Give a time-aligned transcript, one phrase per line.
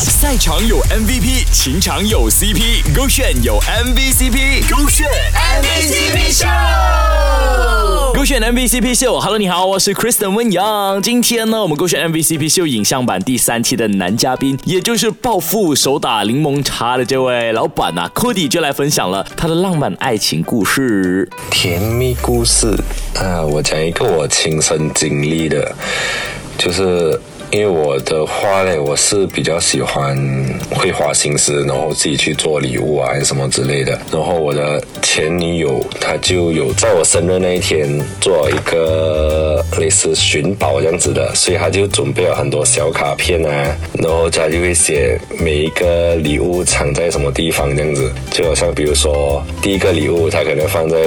[0.00, 5.08] 赛场有 MVP，情场有 CP，勾选有 MVCp，勾选
[5.60, 6.46] MVCp 秀，
[8.14, 9.18] 勾选 MVCp 秀。
[9.18, 11.02] Hello，你好，我是 Kristen 温阳。
[11.02, 21.28] 今天呢，我们勾选 MVCp 秀影像版第三期的男嘉宾，也就是暴富手打柠檬茶的这位老板呐，Cody 就来分享了他的浪漫爱情故事。
[21.50, 22.72] 甜蜜故事
[23.16, 25.74] 啊，我讲一个我亲身经历的，
[26.56, 27.20] 就是。
[27.50, 30.14] 因为我的话呢，我是比较喜欢
[30.70, 33.98] 会花心思，然后自己去做礼物啊，什么之类的。
[34.12, 37.88] 然后我的前女友她就有在我生日那一天
[38.20, 48.12] 做一个类似寻宝这样子的，所以她就准备了很多小卡片啊，然后她就会写每一个礼物藏在什么地方这样子。
[48.30, 50.98] 就好像比如说第一个礼物，她可能放在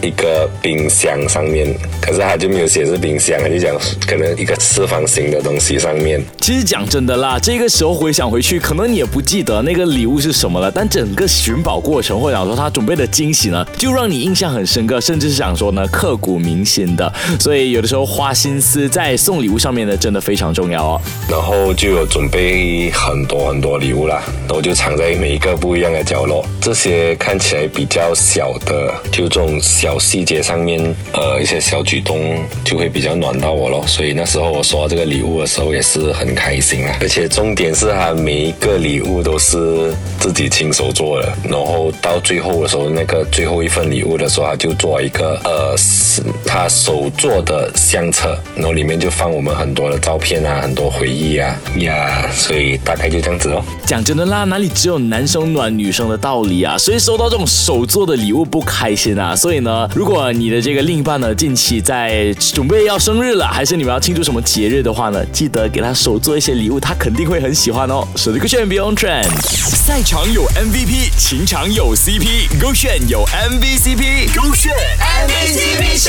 [0.00, 1.68] 一个冰箱上面，
[2.00, 5.78] 可是她就没有写是冰箱，就讲可能一个四方形的东西。
[5.82, 17.12] 上面其实讲真的啦，这个时候回想回去，可能你也不记得那个礼物是什么了，但整个寻宝过程或者说他准备的惊喜呢，就让你印象很深刻，甚至是想说呢刻骨铭心的。
[17.40, 21.00] 所以有的时候花心思在送礼物上面呢，真的非常重要哦。
[21.28, 26.46] 然后就有准备很多很多礼物啦，然后就藏在每一个不一样的角落。
[26.60, 33.84] 这些看起来比较小的，就这种小细节上面，呃，一些小举动就会比较暖到我咯。
[33.88, 35.71] 所以那时候我收到这个礼物的时候。
[35.72, 45.74] 也是很开心啊，而且重点是他每一个礼物都是自己亲手做的，然后到最后的时候，那个最后一份礼物的时候，他就做一个呃，
[46.12, 53.64] 是他手做的相册，然后里面就放我们很多的照片啊，很多回忆啊呀，所以大概就这样子哦。
[53.86, 56.76] 讲真的啦，哪里只有男生暖女生的道理啊？
[56.76, 59.34] 所以收到这种手做的礼物不开心啊？
[59.34, 65.62] 所以呢，如果你的这个另一半呢近期在准备要生日了，还是你们要庆祝什么节日的话呢，记得。
[65.72, 68.04] 给他手做一些礼物，他肯定会很喜欢哦。
[68.16, 76.01] 手机歌选 Beyond Trend，赛场有 MVP，情场有 CP，勾选有 MVCp，勾选 MVCp 秀。